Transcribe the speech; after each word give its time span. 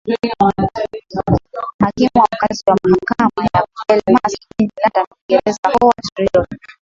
hakimu 1.79 2.11
wa 2.15 2.27
mkaazi 2.33 2.63
wa 2.67 2.77
mahakama 2.83 3.49
ya 3.53 3.67
belmas 3.87 4.35
jijini 4.41 4.71
london 4.85 5.05
uingereza 5.11 5.69
howart 5.79 6.05
riddle 6.17 6.59